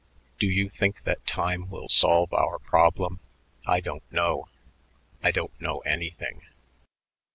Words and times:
Do 0.39 0.47
you 0.47 0.67
think 0.67 1.03
that 1.03 1.27
time 1.27 1.69
will 1.69 1.87
solve 1.87 2.33
our 2.33 2.57
problem? 2.57 3.19
I 3.67 3.81
don't 3.81 4.01
know. 4.11 4.49
I 5.21 5.29
don't 5.29 5.53
know 5.61 5.81
anything." 5.81 6.41